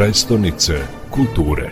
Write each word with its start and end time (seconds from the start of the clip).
prestonice 0.00 0.72
kulture. 1.10 1.70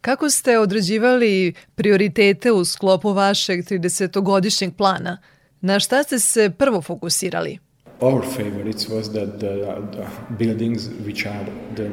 Kako 0.00 0.30
ste 0.30 0.58
određivali 0.58 1.52
prioritete 1.74 2.52
u 2.52 2.64
sklopu 2.64 3.12
vašeg 3.12 3.60
30-godišnjeg 3.60 4.70
plana? 4.76 5.18
Na 5.60 5.80
šta 5.80 6.02
ste 6.02 6.18
se 6.18 6.50
prvo 6.58 6.82
fokusirali? 6.82 7.58
Our 8.00 8.22
favorites 8.36 8.88
was 8.88 9.12
that 9.12 9.38
the, 9.38 9.56
the 9.92 10.06
buildings 10.38 10.88
which 11.06 11.26
are 11.26 11.46
the 11.76 11.90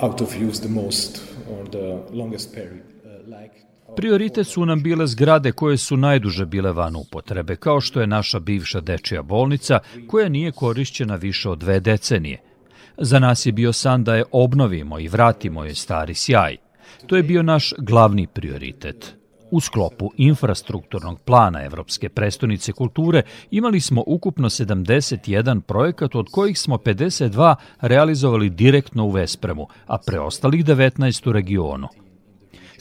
out 0.00 0.20
of 0.20 0.34
use 0.48 0.60
the 0.60 0.68
most 0.68 1.22
or 1.50 1.70
the 1.70 2.16
longest 2.16 2.54
period. 2.54 2.92
Uh, 3.26 3.94
Prioritet 3.96 4.46
su 4.46 4.66
nam 4.66 4.82
bile 4.82 5.06
zgrade 5.06 5.52
koje 5.52 5.76
su 5.76 5.96
najduže 5.96 6.46
bile 6.46 6.72
van 6.72 6.96
upotrebe, 6.96 7.56
kao 7.56 7.80
što 7.80 8.00
je 8.00 8.06
naša 8.06 8.40
bivša 8.40 8.80
dečija 8.80 9.22
bolnica, 9.22 9.78
koja 10.06 10.28
nije 10.28 10.52
korišćena 10.52 11.16
više 11.16 11.48
od 11.48 11.58
dve 11.58 11.80
decenije. 11.80 12.40
Za 12.98 13.18
nas 13.18 13.46
je 13.46 13.52
bio 13.52 13.72
san 13.72 14.04
da 14.04 14.14
je 14.14 14.24
obnovimo 14.32 14.98
i 14.98 15.08
vratimo 15.08 15.64
je 15.64 15.74
stari 15.74 16.14
sjaj. 16.14 16.56
To 17.06 17.16
je 17.16 17.22
bio 17.22 17.42
naš 17.42 17.72
glavni 17.78 18.26
prioritet. 18.26 19.14
U 19.50 19.60
sklopu 19.60 20.10
infrastrukturnog 20.16 21.20
plana 21.20 21.64
Evropske 21.64 22.08
prestonice 22.08 22.72
kulture 22.72 23.22
imali 23.50 23.80
smo 23.80 24.04
ukupno 24.06 24.50
71 24.50 25.60
projekat, 25.60 26.14
od 26.14 26.26
kojih 26.30 26.58
smo 26.58 26.76
52 26.76 27.54
realizovali 27.80 28.50
direktno 28.50 29.04
u 29.04 29.10
Vespremu, 29.10 29.66
a 29.86 29.98
preostalih 30.06 30.64
19 30.64 31.28
u 31.28 31.32
regionu. 31.32 31.88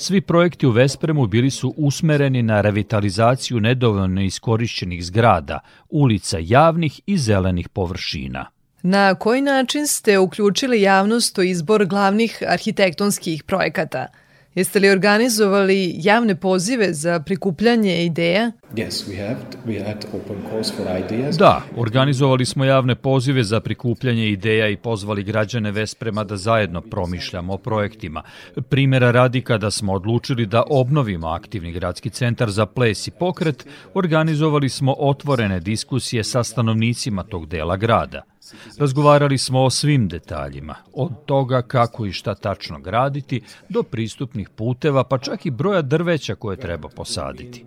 Svi 0.03 0.21
projekti 0.21 0.67
u 0.67 0.71
Vespremu 0.71 1.27
bili 1.27 1.49
su 1.49 1.73
usmereni 1.77 2.43
na 2.43 2.61
revitalizaciju 2.61 3.59
nedovoljno 3.59 4.21
iskorišćenih 4.21 5.05
zgrada, 5.05 5.59
ulica 5.89 6.37
javnih 6.41 7.01
i 7.05 7.17
zelenih 7.17 7.69
površina. 7.69 8.45
Na 8.83 9.15
koji 9.15 9.41
način 9.41 9.87
ste 9.87 10.19
uključili 10.19 10.81
javnost 10.81 11.37
u 11.37 11.43
izbor 11.43 11.85
glavnih 11.85 12.43
arhitektonskih 12.47 13.43
projekata? 13.43 14.07
Jeste 14.55 14.79
li 14.79 14.89
organizovali 14.89 15.93
javne 15.97 16.35
pozive 16.35 16.93
za 16.93 17.19
prikupljanje 17.19 18.05
ideja? 18.05 18.51
Yes, 18.75 19.07
we 19.07 19.27
have. 19.27 19.39
We 19.67 19.85
had 19.85 20.05
open 20.13 20.35
calls 20.49 20.73
for 20.77 20.85
ideas. 21.05 21.37
Da, 21.37 21.61
organizovali 21.77 22.45
smo 22.45 22.65
javne 22.65 22.95
pozive 22.95 23.43
za 23.43 23.59
prikupljanje 23.59 24.29
ideja 24.29 24.67
i 24.69 24.77
pozvali 24.77 25.23
građane 25.23 25.71
Vesprema 25.71 26.23
da 26.23 26.37
zajedno 26.37 26.81
promišljamo 26.81 27.53
o 27.53 27.57
projektima. 27.57 28.23
Primera 28.69 29.11
radi 29.11 29.41
kada 29.41 29.71
smo 29.71 29.93
odlučili 29.93 30.45
da 30.45 30.63
obnovimo 30.69 31.27
aktivni 31.27 31.71
gradski 31.71 32.09
centar 32.09 32.49
za 32.49 32.65
ples 32.65 33.07
i 33.07 33.11
pokret, 33.11 33.65
organizovali 33.93 34.69
smo 34.69 34.95
otvorene 34.97 35.59
diskusije 35.59 36.23
sa 36.23 36.43
stanovnicima 36.43 37.23
tog 37.23 37.47
dela 37.47 37.77
grada. 37.77 38.30
Razgovarali 38.79 39.37
smo 39.37 39.63
o 39.63 39.69
svim 39.69 40.07
detaljima, 40.07 40.75
od 40.93 41.11
toga 41.25 41.61
kako 41.61 42.05
i 42.05 42.11
šta 42.11 42.35
tačno 42.35 42.79
graditi, 42.79 43.41
do 43.69 43.83
pristupnih 43.83 44.49
puteva, 44.49 45.03
pa 45.03 45.17
čak 45.17 45.45
i 45.45 45.51
broja 45.51 45.81
drveća 45.81 46.35
koje 46.35 46.57
treba 46.57 46.89
posaditi. 46.89 47.65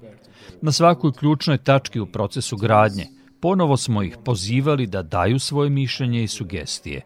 Na 0.63 0.73
svakoj 0.73 1.13
ključnoj 1.13 1.59
tački 1.59 2.01
u 2.01 2.07
procesu 2.07 2.57
gradnje 2.57 3.07
ponovo 3.45 3.77
smo 3.77 4.03
ih 4.03 4.17
pozivali 4.25 4.87
da 4.87 5.03
daju 5.03 5.39
svoje 5.39 5.71
mišljenje 5.71 6.23
i 6.23 6.29
sugestije. 6.29 7.01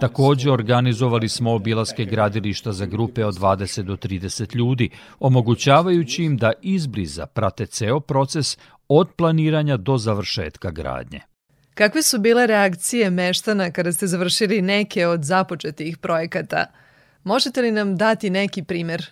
Takođe 0.00 0.50
organizovali 0.50 1.28
smo 1.28 1.54
obilaske 1.54 2.04
gradilišta 2.04 2.72
za 2.72 2.86
grupe 2.86 3.24
od 3.24 3.34
20 3.34 3.82
do 3.82 3.96
30 3.96 4.56
ljudi, 4.56 4.90
omogućavajući 5.20 6.24
im 6.24 6.36
da 6.36 6.52
izbliza 6.62 7.26
prate 7.26 7.66
ceo 7.66 8.00
proces 8.00 8.58
od 8.88 9.08
planiranja 9.16 9.76
do 9.76 9.98
završetka 9.98 10.70
gradnje. 10.70 11.20
Kakve 11.74 12.02
su 12.02 12.18
bile 12.18 12.46
reakcije 12.46 13.10
meštana 13.10 13.70
kada 13.70 13.92
ste 13.92 14.06
završili 14.06 14.62
neke 14.62 15.06
od 15.06 15.24
započetih 15.24 15.98
projekata? 15.98 16.66
Možete 17.24 17.62
li 17.62 17.70
nam 17.70 17.96
dati 17.96 18.30
neki 18.30 18.62
primer? 18.62 19.06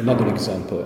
Another 0.00 0.26
example. 0.26 0.84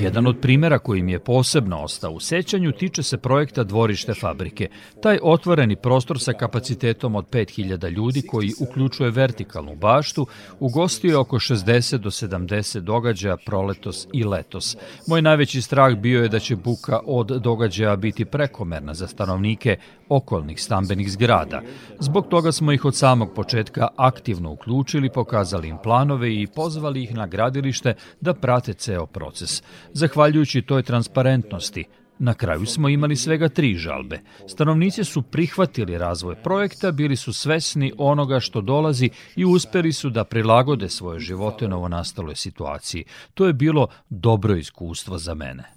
Jedan 0.00 0.26
od 0.26 0.38
primera 0.40 0.78
koji 0.78 1.02
mi 1.02 1.12
je 1.12 1.18
posebno 1.18 1.78
ostao 1.82 2.12
u 2.12 2.20
sećanju 2.20 2.72
tiče 2.72 3.02
se 3.02 3.18
projekta 3.18 3.64
Dvorište 3.64 4.14
fabrike. 4.14 4.68
Taj 5.02 5.18
otvoreni 5.22 5.76
prostor 5.76 6.20
sa 6.20 6.32
kapacitetom 6.32 7.14
od 7.14 7.26
5000 7.30 7.90
ljudi 7.90 8.22
koji 8.22 8.50
uključuje 8.60 9.10
vertikalnu 9.10 9.76
baštu, 9.76 10.26
ugostio 10.60 11.08
je 11.08 11.16
oko 11.16 11.36
60 11.36 11.96
do 11.96 12.10
70 12.10 12.80
događaja 12.80 13.36
proletos 13.46 14.08
i 14.12 14.24
letos. 14.24 14.76
Moj 15.06 15.22
najveći 15.22 15.62
strah 15.62 15.94
bio 15.94 16.22
je 16.22 16.28
da 16.28 16.38
će 16.38 16.56
buka 16.56 17.00
od 17.06 17.26
događaja 17.26 17.96
biti 17.96 18.24
prekomerna 18.24 18.94
za 18.94 19.06
stanovnike 19.06 19.76
okolnih 20.08 20.62
stambenih 20.62 21.10
zgrada. 21.10 21.62
Zbog 22.00 22.26
toga 22.28 22.52
smo 22.52 22.72
ih 22.72 22.84
od 22.84 22.96
samog 22.96 23.34
početka 23.34 23.88
aktivno 23.96 24.52
uključili, 24.52 25.10
pokazali 25.10 25.68
im 25.68 25.76
planove 25.82 26.34
i 26.34 26.46
pozvali 26.46 27.02
ih 27.02 27.14
na 27.14 27.26
gradilište 27.26 27.91
da 28.20 28.34
prate 28.34 28.74
ceo 28.74 29.06
proces. 29.06 29.62
Zahvaljujući 29.92 30.62
toj 30.62 30.82
transparentnosti, 30.82 31.84
Na 32.22 32.34
kraju 32.34 32.66
smo 32.66 32.88
imali 32.88 33.16
svega 33.16 33.48
tri 33.48 33.74
žalbe. 33.74 34.20
Stanovnici 34.46 35.04
su 35.04 35.22
prihvatili 35.22 35.98
razvoj 35.98 36.34
projekta, 36.34 36.92
bili 36.92 37.16
su 37.16 37.32
svesni 37.32 37.92
onoga 37.98 38.40
što 38.40 38.60
dolazi 38.60 39.10
i 39.36 39.44
uspeli 39.44 39.92
su 39.92 40.10
da 40.10 40.24
prilagode 40.24 40.88
svoje 40.88 41.20
živote 41.20 41.68
novonastaloj 41.68 42.36
situaciji. 42.36 43.04
To 43.34 43.46
je 43.46 43.52
bilo 43.52 43.86
dobro 44.08 44.56
iskustvo 44.56 45.18
za 45.18 45.34
mene. 45.34 45.72